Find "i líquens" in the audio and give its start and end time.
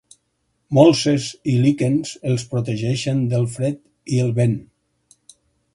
1.53-2.15